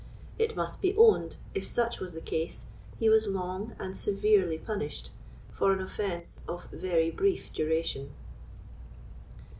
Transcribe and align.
It 0.39 0.55
must 0.55 0.81
be 0.81 0.97
owned, 0.97 1.35
if 1.53 1.67
such 1.67 1.99
was 1.99 2.13
the 2.13 2.21
case, 2.21 2.65
he 2.97 3.07
was 3.07 3.27
long 3.27 3.75
and 3.77 3.95
severely 3.95 4.57
punished 4.57 5.11
for 5.51 5.71
an 5.71 5.79
offence 5.79 6.39
of 6.47 6.65
very 6.71 7.11
brief 7.11 7.53
duration. 7.53 8.11